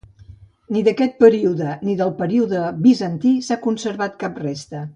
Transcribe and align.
Ni 0.75 0.81
d'aquest 0.87 1.19
període 1.19 1.75
ni 1.89 1.95
del 2.01 2.13
període 2.23 2.63
bizantí 2.87 3.35
s'ha 3.49 3.59
conservat 3.67 4.17
cap 4.25 4.41
resta. 4.49 4.83